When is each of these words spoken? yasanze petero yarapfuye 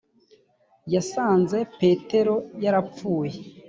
yasanze 0.93 1.57
petero 1.79 2.35
yarapfuye 2.63 3.37